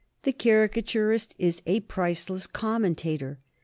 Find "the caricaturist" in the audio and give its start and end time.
0.23-1.35